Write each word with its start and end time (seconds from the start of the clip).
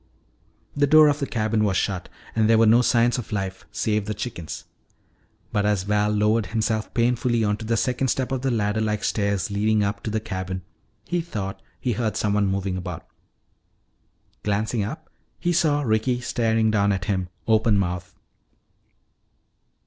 The 0.75 0.87
door 0.87 1.09
of 1.09 1.19
the 1.19 1.27
cabin 1.27 1.63
was 1.63 1.77
shut 1.77 2.09
and 2.35 2.49
there 2.49 2.57
were 2.57 2.65
no 2.65 2.81
signs 2.81 3.19
of 3.19 3.31
life 3.31 3.67
save 3.71 4.05
the 4.05 4.15
chickens. 4.15 4.65
But 5.51 5.63
as 5.63 5.83
Val 5.83 6.09
lowered 6.09 6.47
himself 6.47 6.91
painfully 6.95 7.43
onto 7.43 7.65
the 7.67 7.77
second 7.77 8.07
step 8.07 8.31
of 8.31 8.41
the 8.41 8.49
ladder 8.49 8.81
like 8.81 9.03
stairs 9.03 9.51
leading 9.51 9.83
up 9.83 10.01
to 10.01 10.09
the 10.09 10.19
cabin, 10.19 10.63
he 11.05 11.21
thought 11.21 11.61
he 11.79 11.91
heard 11.91 12.17
someone 12.17 12.47
moving 12.47 12.79
around. 12.79 13.03
Glancing 14.41 14.83
up, 14.83 15.07
he 15.39 15.53
saw 15.53 15.83
Ricky 15.83 16.19
staring 16.19 16.71
down 16.71 16.91
at 16.91 17.05
him, 17.05 17.29
open 17.47 17.77
mouthed. 17.77 18.15